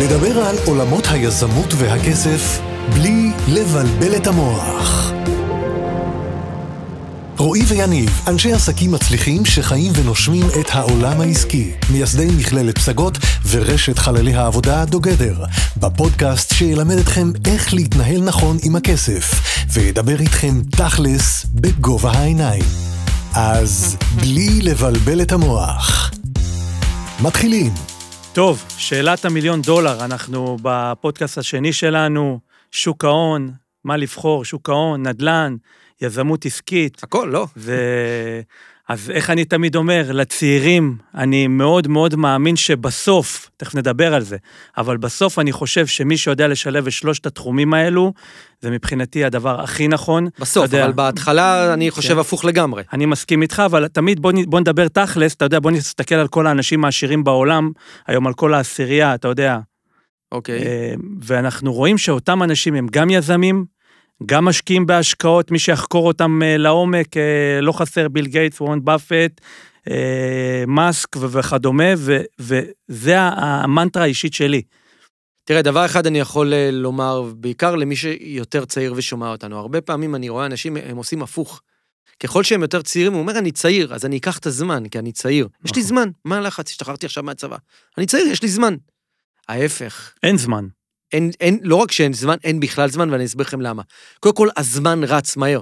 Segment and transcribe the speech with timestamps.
[0.00, 2.60] לדבר על עולמות היזמות והכסף
[2.94, 5.12] בלי לבלבל את המוח.
[7.38, 14.34] רועי ויניב, אנשי עסקים מצליחים שחיים ונושמים את העולם העסקי, מייסדי מכללת פסגות ורשת חללי
[14.34, 15.44] העבודה דוגדר,
[15.76, 19.30] בפודקאסט שילמד אתכם איך להתנהל נכון עם הכסף,
[19.68, 22.64] וידבר איתכם תכלס בגובה העיניים.
[23.34, 26.10] אז בלי לבלבל את המוח.
[27.20, 27.87] מתחילים.
[28.32, 33.52] טוב, שאלת המיליון דולר, אנחנו בפודקאסט השני שלנו, שוק ההון,
[33.84, 35.56] מה לבחור, שוק ההון, נדל"ן,
[36.00, 37.02] יזמות עסקית.
[37.02, 37.46] הכל, לא.
[38.88, 44.36] אז איך אני תמיד אומר, לצעירים, אני מאוד מאוד מאמין שבסוף, תכף נדבר על זה,
[44.78, 48.12] אבל בסוף אני חושב שמי שיודע לשלב את שלושת התחומים האלו,
[48.60, 50.28] זה מבחינתי הדבר הכי נכון.
[50.40, 52.18] בסוף, יודע, אבל בהתחלה אני חושב כן.
[52.18, 52.82] הפוך לגמרי.
[52.92, 56.46] אני מסכים איתך, אבל תמיד בוא, בוא נדבר תכלס, אתה יודע, בוא נסתכל על כל
[56.46, 57.70] האנשים העשירים בעולם,
[58.06, 59.58] היום על כל העשירייה, אתה יודע,
[60.32, 60.62] אוקיי.
[60.62, 63.64] אה, ואנחנו רואים שאותם אנשים הם גם יזמים,
[64.26, 69.40] גם משקיעים בהשקעות, מי שיחקור אותם אה, לעומק, אה, לא חסר ביל גייטס, וורן באפט,
[69.90, 74.62] אה, מאסק וכדומה, ו- וזה המנטרה האישית שלי.
[75.44, 79.58] תראה, דבר אחד אני יכול לומר, בעיקר למי שיותר צעיר ושומע אותנו.
[79.58, 81.60] הרבה פעמים אני רואה אנשים, הם עושים הפוך.
[82.22, 85.12] ככל שהם יותר צעירים, הוא אומר, אני צעיר, אז אני אקח את הזמן, כי אני
[85.12, 85.48] צעיר.
[85.64, 85.88] יש לי נכון.
[85.88, 86.70] זמן, מה הלחץ?
[86.70, 87.56] השתחררתי עכשיו מהצבא.
[87.98, 88.74] אני צעיר, יש לי זמן.
[89.48, 90.66] ההפך, אין זמן.
[91.12, 93.82] אין, אין, לא רק שאין זמן, אין בכלל זמן, ואני אסביר לכם למה.
[94.20, 95.60] קודם כל, הזמן רץ מהר.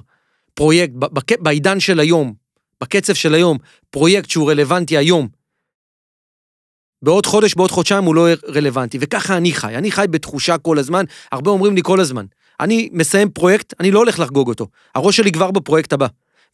[0.55, 2.35] פרויקט, בק, בעידן של היום,
[2.81, 3.59] בקצב של היום,
[3.91, 5.29] פרויקט שהוא רלוונטי היום,
[7.03, 9.77] בעוד חודש, בעוד חודשיים הוא לא רלוונטי, וככה אני חי.
[9.77, 12.27] אני חי בתחושה כל הזמן, הרבה אומרים לי כל הזמן.
[12.61, 14.67] אני מסיים פרויקט, אני לא הולך לחגוג אותו.
[14.95, 16.07] הראש שלי כבר בפרויקט הבא.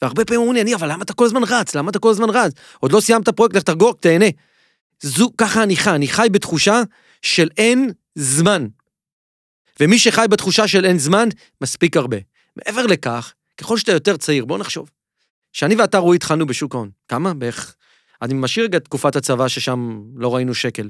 [0.02, 1.74] והרבה פעמים אומרים לי, אני, אבל למה אתה כל הזמן רץ?
[1.74, 2.52] למה אתה כל הזמן רץ?
[2.80, 4.26] עוד לא סיימת פרויקט, לך תחגוג, תהנה.
[5.00, 6.82] זו, ככה אני חי, אני חי בתחושה
[7.22, 8.66] של אין זמן.
[9.80, 11.28] ומי שחי בתחושה של אין זמן,
[11.60, 12.16] מספיק הרבה.
[12.56, 14.90] מעבר לכך, ככל שאתה יותר צעיר, בוא נחשוב.
[15.52, 16.90] שאני ואתה, רועי, התחלנו בשוק ההון.
[17.08, 17.34] כמה?
[17.34, 17.74] בערך...
[18.22, 20.88] אני משאיר רגע את תקופת הצבא, ששם לא ראינו שקל.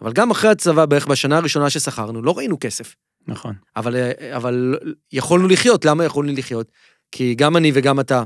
[0.00, 2.94] אבל גם אחרי הצבא, בערך בשנה הראשונה ששכרנו, לא ראינו כסף.
[3.28, 3.54] נכון.
[3.76, 4.78] אבל, אה, אבל
[5.12, 5.84] יכולנו לחיות.
[5.84, 6.72] למה יכולנו לחיות?
[7.12, 8.22] כי גם אני וגם אתה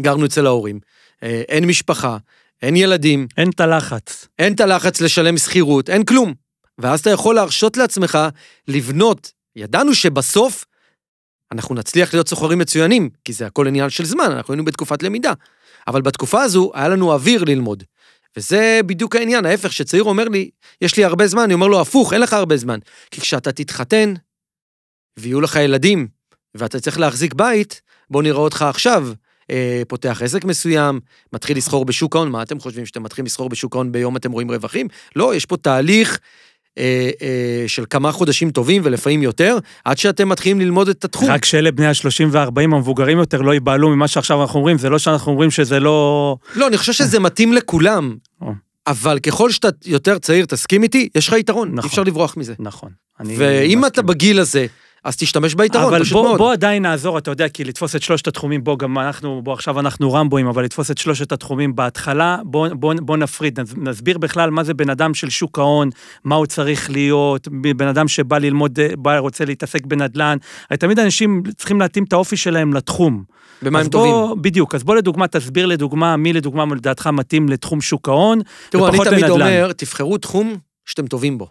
[0.00, 0.80] גרנו אצל ההורים.
[1.22, 2.16] אה, אין משפחה,
[2.62, 4.28] אין ילדים, אין את הלחץ.
[4.38, 6.34] אין את הלחץ לשלם שכירות, אין כלום.
[6.78, 8.18] ואז אתה יכול להרשות לעצמך
[8.68, 9.32] לבנות.
[9.56, 10.64] ידענו שבסוף
[11.52, 15.32] אנחנו נצליח להיות סוחרים מצוינים, כי זה הכל עניין של זמן, אנחנו היינו בתקופת למידה.
[15.86, 17.82] אבל בתקופה הזו היה לנו אוויר ללמוד.
[18.36, 20.50] וזה בדיוק העניין, ההפך, שצעיר אומר לי,
[20.80, 22.78] יש לי הרבה זמן, אני אומר לו, הפוך, אין לך הרבה זמן.
[23.10, 24.14] כי כשאתה תתחתן,
[25.18, 26.08] ויהיו לך ילדים,
[26.54, 29.08] ואתה צריך להחזיק בית, בוא נראה אותך עכשיו.
[29.50, 31.00] אה, פותח עסק מסוים,
[31.32, 34.50] מתחיל לסחור בשוק ההון, מה אתם חושבים, שאתם מתחילים לסחור בשוק ההון ביום אתם רואים
[34.50, 34.88] רווחים?
[35.16, 36.18] לא, יש פה תהליך
[36.78, 41.30] אה, אה, של כמה חודשים טובים ולפעמים יותר, עד שאתם מתחילים ללמוד את התחום.
[41.30, 44.98] רק שאלה בני ה-30 וה-40 המבוגרים יותר לא ייבהלו ממה שעכשיו אנחנו אומרים, זה לא
[44.98, 46.36] שאנחנו אומרים שזה לא...
[46.54, 48.16] לא, אני חושב שזה מתאים לכולם.
[48.86, 51.84] אבל ככל שאתה יותר צעיר, תסכים איתי, יש לך יתרון, נכון.
[51.84, 52.54] אי אפשר לברוח מזה.
[52.58, 52.90] נכון.
[53.20, 54.02] ואם אתה.
[54.02, 54.66] בגיל הזה,
[55.06, 56.38] אז תשתמש ביתרון, אבל פשוט בוא, מאוד.
[56.38, 59.80] בוא עדיין נעזור, אתה יודע, כי לתפוס את שלושת התחומים, בוא, גם אנחנו, בוא, עכשיו
[59.80, 64.50] אנחנו רמבואים, אבל לתפוס את שלושת התחומים בהתחלה, בוא, בוא, בוא נפריד, נס- נסביר בכלל
[64.50, 65.90] מה זה בן אדם של שוק ההון,
[66.24, 70.36] מה הוא צריך להיות, בן אדם שבא ללמוד, בא, רוצה להתעסק בנדל"ן,
[70.70, 73.24] הרי תמיד אנשים צריכים להתאים את האופי שלהם לתחום.
[73.62, 74.42] במה הם טובים.
[74.42, 78.40] בדיוק, אז בוא לדוגמה, תסביר לדוגמה, מי לדוגמה לדעתך מתאים לתחום שוק ההון,
[78.70, 79.30] תראו, אני תמיד לנדל"ן.
[79.30, 80.56] אומר, תבחרו תחום
[80.86, 81.48] שאתם טובים בו.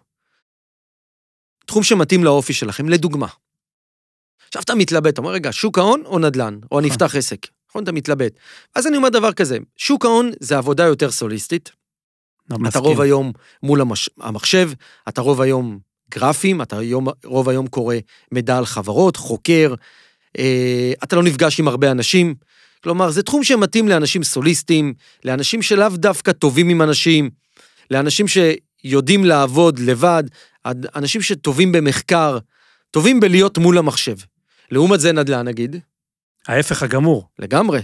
[1.65, 3.27] תחום שמתאים לאופי שלכם, לדוגמה.
[4.55, 6.59] עכשיו אתה מתלבט, אתה אומר, רגע, שוק ההון או נדל"ן?
[6.71, 7.47] או אני אפתח עסק.
[7.69, 8.31] נכון, אתה מתלבט.
[8.75, 11.71] אז אני אומר דבר כזה, שוק ההון זה עבודה יותר סוליסטית.
[12.49, 12.79] לא, אתה.
[12.79, 13.31] רוב היום
[13.63, 14.09] מול המש...
[14.21, 14.71] המחשב,
[15.09, 15.79] אתה רוב היום
[16.11, 16.77] גרפים, אתה
[17.25, 17.95] רוב היום קורא
[18.31, 19.73] מידע על חברות, חוקר,
[20.37, 22.35] אה, אתה לא נפגש עם הרבה אנשים.
[22.83, 24.93] כלומר, זה תחום שמתאים לאנשים סוליסטים,
[25.25, 27.29] לאנשים שלאו דווקא טובים עם אנשים,
[27.91, 30.23] לאנשים שיודעים לעבוד לבד,
[30.95, 32.37] אנשים שטובים במחקר,
[32.91, 34.15] טובים בלהיות מול המחשב.
[34.71, 35.75] לעומת זה נדל"ן, נגיד,
[36.47, 37.27] ההפך הגמור.
[37.39, 37.81] לגמרי.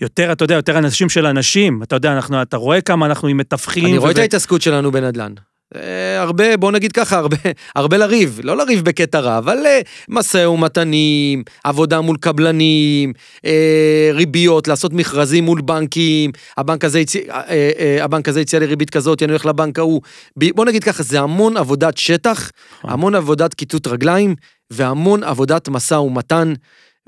[0.00, 3.86] יותר, אתה יודע, יותר אנשים של אנשים, אתה יודע, אנחנו, אתה רואה כמה אנחנו מתווכים.
[3.86, 5.34] אני רואה ו- את ההתעסקות שלנו בנדל"ן.
[5.76, 7.36] אה, הרבה, בוא נגיד ככה, הרבה,
[7.76, 13.12] הרבה לריב, לא לריב בקטע רע, אבל אה, משא ומתנים, עבודה מול קבלנים,
[13.44, 19.22] אה, ריביות, לעשות מכרזים מול בנקים, הבנק הזה, אה, הבנק הזה הציע לי ריבית כזאת,
[19.22, 20.02] אני הולך לבנק ההוא.
[20.36, 22.50] בוא נגיד ככה, זה המון עבודת שטח.
[22.82, 24.34] המון עבודת כיתות רגליים,
[24.70, 26.52] והמון עבודת משא ומתן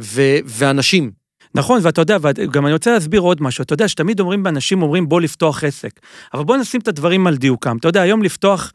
[0.00, 1.21] ו- ואנשים.
[1.54, 5.08] נכון, ואתה יודע, וגם אני רוצה להסביר עוד משהו, אתה יודע שתמיד אומרים, אנשים אומרים
[5.08, 6.00] בוא לפתוח עסק,
[6.34, 7.76] אבל בוא נשים את הדברים על דיוקם.
[7.76, 8.72] אתה יודע, היום לפתוח,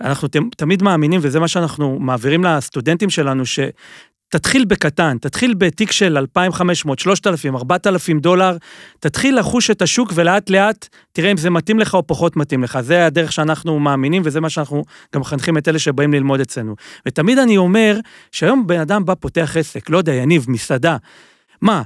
[0.00, 6.98] אנחנו תמיד מאמינים, וזה מה שאנחנו מעבירים לסטודנטים שלנו, שתתחיל בקטן, תתחיל בתיק של 2,500,
[6.98, 8.56] 3,000, 4,000 דולר,
[9.00, 12.80] תתחיל לחוש את השוק ולאט לאט תראה אם זה מתאים לך או פחות מתאים לך.
[12.80, 14.84] זה הדרך שאנחנו מאמינים וזה מה שאנחנו
[15.14, 16.74] גם מחנכים את אלה שבאים ללמוד אצלנו.
[17.06, 17.98] ותמיד אני אומר
[18.32, 20.96] שהיום בן אדם בא, פותח עסק, לא יודע, יניב, מסעדה.
[21.62, 21.82] מה,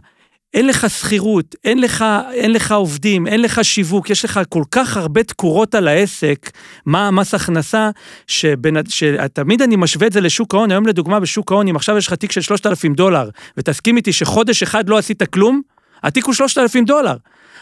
[0.55, 4.97] אין לך שכירות, אין לך, אין לך עובדים, אין לך שיווק, יש לך כל כך
[4.97, 6.51] הרבה תקורות על העסק,
[6.87, 7.91] מה המס הכנסה,
[8.27, 12.07] שבין, שתמיד אני משווה את זה לשוק ההון, היום לדוגמה בשוק ההון, אם עכשיו יש
[12.07, 15.63] לך תיק של 3,000 דולר, ותסכים איתי שחודש אחד לא עשית כלום,
[16.03, 17.17] התיק הוא 3,000 דולר.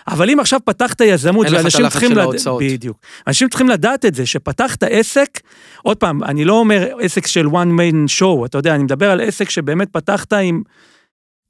[0.06, 2.62] אבל אם עכשיו פתחת יזמות, אין לך את הלחץ של ההוצאות.
[2.62, 2.96] בדיוק,
[3.26, 5.40] אנשים צריכים לדעת את זה, שפתחת עסק,
[5.82, 9.20] עוד פעם, אני לא אומר עסק של one man show, אתה יודע, אני מדבר על
[9.20, 10.62] עסק שבאמת פתחת עם,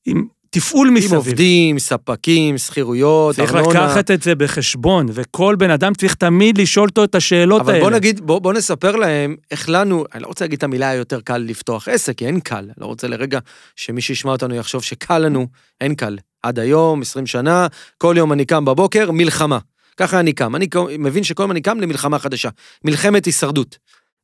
[0.06, 1.14] עם תפעול עם מסביב.
[1.14, 3.84] עובדים, ספקים, שכירויות, צריך ארנונה.
[3.84, 7.84] לקחת את זה בחשבון, וכל בן אדם צריך תמיד לשאול אותו את השאלות אבל האלה.
[7.84, 11.20] בוא נגיד, בוא, בוא נספר להם איך לנו, אני לא רוצה להגיד את המילה היותר
[11.20, 12.68] קל לפתוח עסק, כי אין קל.
[12.78, 13.38] לא רוצה לרגע
[13.76, 15.46] שמי שישמע אותנו יחשוב שקל לנו,
[15.80, 16.18] אין קל.
[16.42, 17.66] עד היום, 20 שנה,
[17.98, 19.58] כל יום אני קם בבוקר, מלחמה.
[19.96, 20.56] ככה אני קם.
[20.56, 20.66] אני
[20.98, 22.48] מבין שכל יום אני קם למלחמה חדשה.
[22.84, 23.78] מלחמת הישרדות.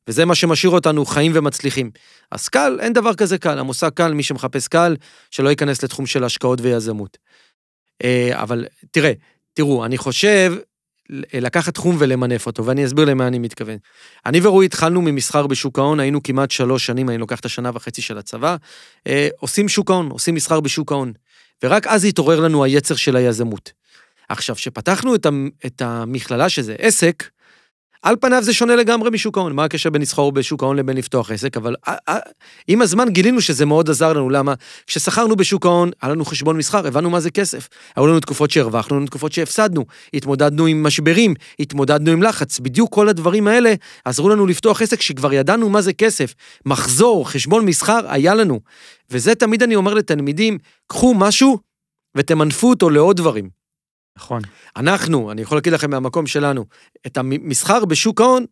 [0.09, 1.91] וזה מה שמשאיר אותנו חיים ומצליחים.
[2.31, 3.59] אז קל, אין דבר כזה קל.
[3.59, 4.95] המושג קל, מי שמחפש קל,
[5.31, 7.17] שלא ייכנס לתחום של השקעות ויזמות.
[8.03, 9.13] אה, אבל תראה,
[9.53, 10.53] תראו, אני חושב
[11.33, 13.77] לקחת תחום ולמנף אותו, ואני אסביר למה אני מתכוון.
[14.25, 18.01] אני ורועי התחלנו ממסחר בשוק ההון, היינו כמעט שלוש שנים, אני לוקח את השנה וחצי
[18.01, 18.55] של הצבא,
[19.07, 21.13] אה, עושים שוק ההון, עושים מסחר בשוק ההון.
[21.63, 23.71] ורק אז התעורר לנו היצר של היזמות.
[24.29, 27.23] עכשיו, כשפתחנו את, המ- את המכללה שזה עסק,
[28.01, 29.53] על פניו זה שונה לגמרי משוק ההון.
[29.53, 31.57] מה הקשר בין לסחור בשוק ההון לבין לפתוח עסק?
[31.57, 32.17] אבל אה, אה,
[32.67, 34.29] עם הזמן גילינו שזה מאוד עזר לנו.
[34.29, 34.53] למה?
[34.87, 37.69] כששכרנו בשוק ההון, היה לנו חשבון מסחר, הבנו מה זה כסף.
[37.95, 39.85] היו לנו תקופות שהרווחנו, היו לנו תקופות שהפסדנו.
[40.13, 42.59] התמודדנו עם משברים, התמודדנו עם לחץ.
[42.59, 43.73] בדיוק כל הדברים האלה
[44.05, 46.33] עזרו לנו לפתוח עסק שכבר ידענו מה זה כסף.
[46.65, 48.59] מחזור, חשבון מסחר, היה לנו.
[49.11, 50.57] וזה תמיד אני אומר לתלמידים,
[50.87, 51.57] קחו משהו
[52.17, 53.58] ותמנפו אותו לעוד דברים.
[54.19, 54.41] נכון.
[54.77, 56.65] אנחנו, אני יכול להגיד לכם מהמקום שלנו,
[57.07, 58.45] את המסחר בשוק ההון,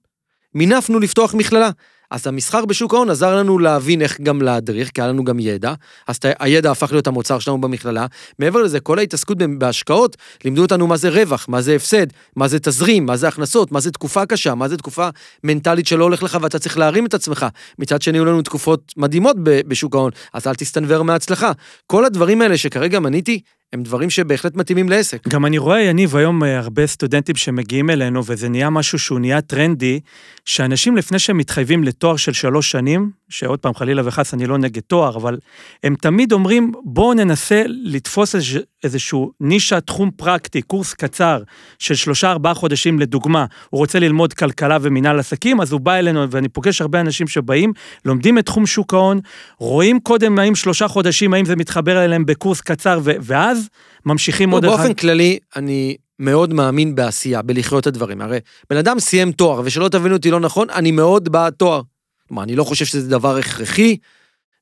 [0.56, 1.70] מינפנו לפתוח מכללה.
[2.12, 5.74] אז המסחר בשוק ההון עזר לנו להבין איך גם להדריך, כי היה לנו גם ידע,
[6.08, 8.06] אז הידע הפך להיות המוצר שלנו במכללה.
[8.40, 12.60] מעבר לזה, כל ההתעסקות בהשקעות, לימדו אותנו מה זה רווח, מה זה הפסד, מה זה
[12.60, 15.10] תזרים, מה זה הכנסות, מה זה תקופה קשה, מה זה תקופה
[15.44, 17.46] מנטלית שלא הולך לך ואתה צריך להרים את עצמך.
[17.80, 21.52] מצד שני, היו לנו תקופות מדהימות בשוק ההון, אז אל תסתנוור מההצלחה.
[21.88, 23.42] כל הדברים האלה שכרגע מניתי,
[23.74, 25.28] הם דברים שבהחלט מתאימים לעסק.
[25.28, 29.42] גם אני רואה, יניב, היום אה, הרבה סטודנטים שמגיעים אלינו, וזה נהיה משהו שהוא נהיה
[29.42, 30.00] טרנדי,
[30.46, 34.82] שאנשים לפני שהם מתחייבים לתואר של שלוש שנים, שעוד פעם, חלילה וחס, אני לא נגד
[34.82, 35.38] תואר, אבל
[35.84, 41.42] הם תמיד אומרים, בואו ננסה לתפוס איז- איזשהו נישה, תחום פרקטי, קורס קצר
[41.80, 46.32] של שלושה, ארבעה חודשים, לדוגמה, הוא רוצה ללמוד כלכלה ומינהל עסקים, אז הוא בא אלינו,
[46.32, 47.74] ואני פוגש הרבה אנשים שבאים,
[48.06, 49.20] לומדים את תחום שוק ההון,
[49.60, 53.70] רואים קודם האם שלושה חודשים, האם זה מתחבר אליהם בקורס קצר, ו- ואז
[54.06, 54.78] ממשיכים עוד לא, אחד.
[54.84, 58.22] באופן כללי, אני מאוד מאמין בעשייה, בלחיות את הדברים.
[58.22, 58.40] הרי
[58.70, 61.82] בן אדם סיים תואר, ושלא תבינו אותי לא נכון, אני מאוד בעד תואר.
[62.28, 63.98] כלומר, אני לא חושב שזה דבר הכרחי,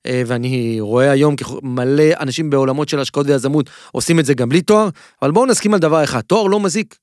[0.06, 4.62] אה, ואני רואה היום מלא אנשים בעולמות של השקעות ויזמות עושים את זה גם בלי
[4.62, 4.90] תואר,
[5.22, 6.96] אבל בואו נסכים על דבר אחד, תואר לא מזיק.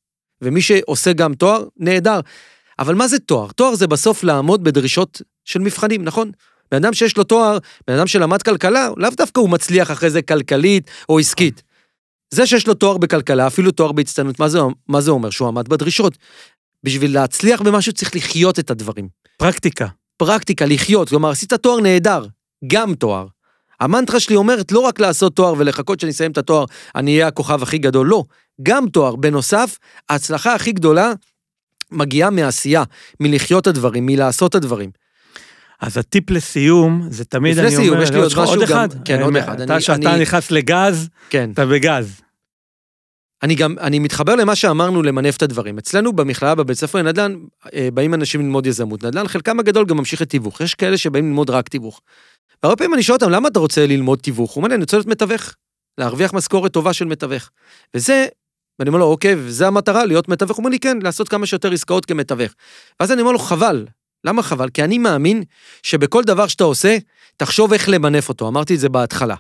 [0.43, 2.21] ומי שעושה גם תואר, נהדר.
[2.79, 3.53] אבל מה זה תואר?
[3.53, 6.31] תואר זה בסוף לעמוד בדרישות של מבחנים, נכון?
[6.71, 10.23] בן אדם שיש לו תואר, בן אדם שלמד כלכלה, לאו דווקא הוא מצליח אחרי זה
[10.23, 11.63] כלכלית או עסקית.
[12.31, 14.47] זה שיש לו תואר בכלכלה, אפילו תואר בהצטיינות, מה
[14.89, 15.31] מה זה אומר?
[15.31, 16.19] שהוא עמד בדרישות.
[16.85, 19.09] בשביל להצליח במשהו צריך לחיות את הדברים.
[19.37, 19.87] פרקטיקה.
[20.27, 22.27] פרקטיקה, לחיות, כלומר, עשית תואר נהדר,
[22.67, 23.27] גם תואר.
[23.81, 26.65] המנטרה שלי אומרת לא רק לעשות תואר ולחכות שאני אסיים את התואר,
[26.95, 28.25] אני אהיה הכוכב הכי גדול, לא.
[28.63, 29.17] גם תואר.
[29.17, 31.13] בנוסף, ההצלחה הכי גדולה
[31.91, 32.83] מגיעה מעשייה,
[33.21, 34.91] מלחיות הדברים, מלעשות את הדברים.
[35.81, 38.65] אז הטיפ לסיום, זה תמיד לפני אני אומר, סיום, יש לי עוד משהו עוד גם-
[38.65, 38.89] אחד.
[39.05, 39.61] כן, עוד אחד.
[39.61, 41.51] אתה, אני- שאתה אני- נכנס לגז, כן.
[41.55, 42.21] אתה בגז.
[43.43, 45.79] אני גם, אני מתחבר למה שאמרנו למנף את הדברים.
[45.79, 47.37] אצלנו במכללה, בבית ספר לנדל"ן,
[47.75, 49.05] אה, באים אנשים ללמוד יזמות.
[49.05, 50.61] נדל"ן, חלקם הגדול גם ממשיך את תיווך.
[50.61, 52.01] יש כאלה שבאים ללמוד רק תיווך.
[52.63, 54.51] והרבה פעמים אני שואל אותם, למה אתה רוצה ללמוד תיווך?
[54.51, 55.55] הוא אומר לי, אני רוצה להיות מתווך.
[55.99, 57.51] להרוויח משכורת טובה של מתווך.
[57.97, 58.27] וזה,
[58.79, 60.57] ואני אומר לו, אוקיי, וזה המטרה, להיות מתווך?
[60.57, 62.53] הוא אומר לי, כן, לעשות כמה שיותר עסקאות כמתווך.
[63.01, 63.87] ואז אני אומר לו, חבל.
[64.25, 64.69] למה חבל?
[64.69, 65.43] כי אני מאמין
[65.83, 66.99] שבכל דבר שאתה עושה,
[67.37, 68.49] תחשוב איך למנף אותו.
[68.49, 69.35] אמרתי את זה בהתחלה.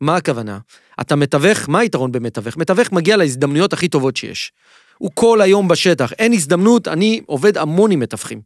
[0.00, 0.58] מה הכוונה?
[1.00, 2.56] אתה מתווך, מה היתרון במתווך?
[2.56, 4.52] מתווך מגיע להזדמנויות הכי טובות שיש.
[4.98, 8.40] הוא כל היום בשטח, אין הזדמנות, אני עובד המון עם מתווכים.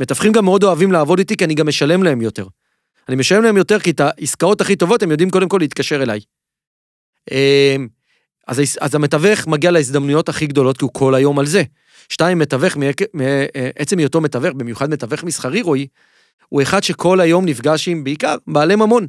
[0.00, 2.46] מתווכים גם מאוד אוהבים לעבוד איתי, כי אני גם משלם להם יותר.
[3.08, 6.20] אני משלם להם יותר, כי את העסקאות הכי טובות הם יודעים קודם כל להתקשר אליי.
[7.30, 7.88] אמ,
[8.46, 11.62] אז, אז המתווך מגיע להזדמנויות הכי גדולות, כי הוא כל היום על זה.
[12.08, 12.76] שתיים, מתווך,
[13.14, 15.86] מעצם היותו מתווך, במיוחד מתווך מסחרי, רועי,
[16.48, 19.06] הוא אחד שכל היום נפגש עם בעיקר בעלי ממון.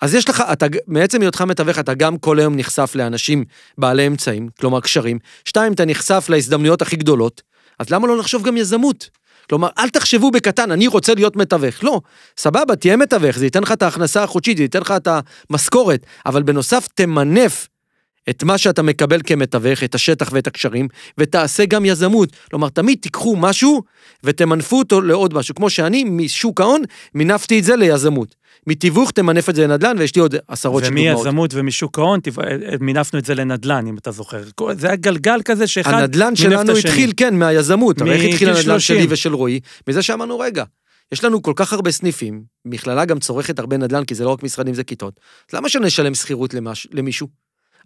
[0.00, 3.44] אז יש לך, אתה, מעצם היותך מתווך, אתה גם כל היום נחשף לאנשים
[3.78, 5.18] בעלי אמצעים, כלומר קשרים.
[5.44, 7.42] שתיים, אתה נחשף להזדמנויות הכי גדולות,
[7.78, 9.10] אז למה לא לחשוב גם יזמות?
[9.48, 11.84] כלומר, אל תחשבו בקטן, אני רוצה להיות מתווך.
[11.84, 12.00] לא,
[12.38, 15.08] סבבה, תהיה מתווך, זה ייתן לך את ההכנסה החודשית, זה ייתן לך את
[15.50, 17.68] המשכורת, אבל בנוסף, תמנף
[18.30, 22.28] את מה שאתה מקבל כמתווך, את השטח ואת הקשרים, ותעשה גם יזמות.
[22.50, 23.82] כלומר, תמיד תיקחו משהו
[24.24, 25.54] ותמנפו אותו לעוד משהו.
[25.54, 26.82] כמו שאני, משוק ההון,
[27.14, 28.34] מינפתי את זה ליזמות.
[28.66, 31.20] מתיווך תמנף את זה לנדל"ן, ויש לי עוד עשרות של דוגמאות.
[31.20, 32.38] ומיזמות ומשוק ההון, תפ-
[32.80, 34.42] מינפנו את זה לנדל"ן, אם אתה זוכר.
[34.72, 36.90] זה היה גלגל כזה שאחד הנדל"ן מינף את שלנו השני.
[36.90, 38.00] התחיל, כן, מהיזמות.
[38.00, 38.96] הרי איך התחיל הנדל"ן 30.
[38.96, 39.60] שלי ושל רועי?
[39.88, 40.64] מזה שאמרנו, רגע,
[41.12, 44.42] יש לנו כל כך הרבה סניפים, מכללה גם צורכת הרבה נדל"ן, כי זה לא רק
[44.42, 45.20] משרדים, זה כיתות.
[45.50, 47.28] אז למה שנשלם שכירות למש- למישהו?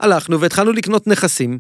[0.01, 1.59] הלכנו והתחלנו לקנות נכסים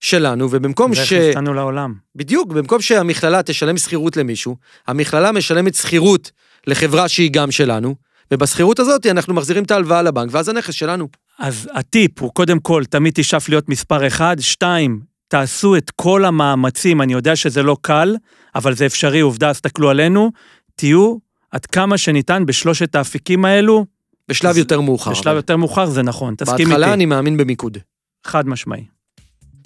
[0.00, 0.98] שלנו, ובמקום ש...
[1.12, 1.94] ואיך נסענו לעולם.
[2.16, 4.56] בדיוק, במקום שהמכללה תשלם שכירות למישהו,
[4.86, 6.30] המכללה משלמת שכירות
[6.66, 7.94] לחברה שהיא גם שלנו,
[8.34, 11.08] ובשכירות הזאת אנחנו מחזירים את ההלוואה לבנק, ואז הנכס שלנו.
[11.38, 14.36] אז הטיפ הוא קודם כל, תמיד תשאף להיות מספר אחד.
[14.40, 18.16] שתיים, תעשו את כל המאמצים, אני יודע שזה לא קל,
[18.54, 20.30] אבל זה אפשרי, עובדה, אז תסתכלו עלינו,
[20.76, 21.16] תהיו
[21.52, 23.84] עד כמה שניתן בשלושת האפיקים האלו,
[24.28, 25.10] בשלב זה- יותר מאוחר.
[25.10, 25.36] בשלב אבל.
[25.36, 26.94] יותר מאוחר זה נכון, תסכים בהתחלה איתי.
[26.94, 27.78] אני מאמין במיקוד.
[28.26, 28.84] חד משמעי.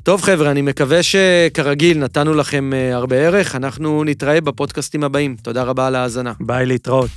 [0.02, 5.36] טוב חבר'ה, אני מקווה שכרגיל נתנו לכם אה, הרבה ערך, אנחנו נתראה בפודקאסטים הבאים.
[5.42, 6.32] תודה רבה על ההאזנה.
[6.40, 7.10] ביי להתראות.